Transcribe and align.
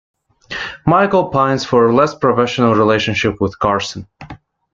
Michael 0.83 1.29
pines 1.29 1.63
for 1.63 1.85
a 1.85 1.93
less-professional 1.93 2.73
relationship 2.73 3.39
with 3.39 3.59
Carson. 3.59 4.07